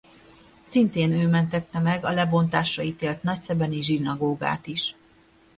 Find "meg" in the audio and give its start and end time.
1.79-2.05